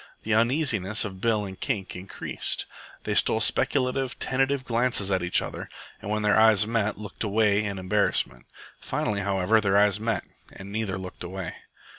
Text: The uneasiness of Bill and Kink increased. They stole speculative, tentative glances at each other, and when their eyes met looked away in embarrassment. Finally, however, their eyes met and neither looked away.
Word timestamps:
The 0.23 0.33
uneasiness 0.33 1.05
of 1.05 1.21
Bill 1.21 1.45
and 1.45 1.59
Kink 1.59 1.95
increased. 1.95 2.65
They 3.03 3.13
stole 3.13 3.39
speculative, 3.39 4.17
tentative 4.17 4.65
glances 4.65 5.11
at 5.11 5.21
each 5.21 5.43
other, 5.43 5.69
and 6.01 6.09
when 6.09 6.23
their 6.23 6.39
eyes 6.39 6.65
met 6.65 6.97
looked 6.97 7.23
away 7.23 7.63
in 7.63 7.77
embarrassment. 7.77 8.47
Finally, 8.79 9.21
however, 9.21 9.61
their 9.61 9.77
eyes 9.77 9.99
met 9.99 10.23
and 10.51 10.71
neither 10.71 10.97
looked 10.97 11.23
away. 11.23 11.53